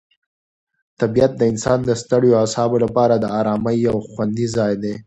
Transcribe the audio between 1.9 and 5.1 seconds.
ستړیو اعصابو لپاره د آرامۍ یو خوندي ځای دی.